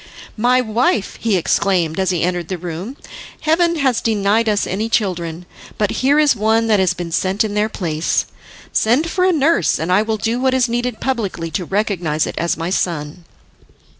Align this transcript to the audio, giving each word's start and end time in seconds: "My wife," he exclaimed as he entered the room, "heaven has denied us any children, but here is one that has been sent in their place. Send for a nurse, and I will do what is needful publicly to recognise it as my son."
"My 0.37 0.61
wife," 0.61 1.15
he 1.21 1.37
exclaimed 1.37 1.99
as 1.99 2.09
he 2.09 2.23
entered 2.23 2.47
the 2.47 2.57
room, 2.57 2.97
"heaven 3.41 3.75
has 3.75 4.01
denied 4.01 4.49
us 4.49 4.65
any 4.65 4.89
children, 4.89 5.45
but 5.77 5.91
here 6.01 6.17
is 6.17 6.35
one 6.35 6.65
that 6.65 6.79
has 6.79 6.95
been 6.95 7.11
sent 7.11 7.43
in 7.43 7.53
their 7.53 7.69
place. 7.69 8.25
Send 8.73 9.11
for 9.11 9.25
a 9.25 9.31
nurse, 9.31 9.77
and 9.77 9.91
I 9.91 10.01
will 10.01 10.17
do 10.17 10.39
what 10.39 10.55
is 10.55 10.67
needful 10.67 10.97
publicly 10.99 11.51
to 11.51 11.65
recognise 11.65 12.25
it 12.25 12.33
as 12.39 12.57
my 12.57 12.71
son." 12.71 13.25